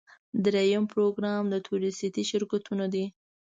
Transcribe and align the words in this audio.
دریم 0.43 0.83
پروګرام 0.93 1.43
د 1.49 1.55
تورېستي 1.67 2.23
شرکتونو 2.31 2.85
دی. 2.93 3.05